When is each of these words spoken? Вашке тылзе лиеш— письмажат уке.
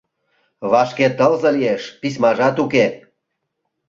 Вашке 0.71 1.07
тылзе 1.17 1.49
лиеш— 1.55 1.83
письмажат 2.01 2.55
уке. 2.63 2.85